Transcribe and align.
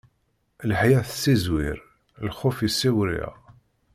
Leḥya 0.69 0.99
tessizwiɣ, 1.07 1.77
lxuf 2.27 2.57
issiwṛiɣ. 2.67 3.33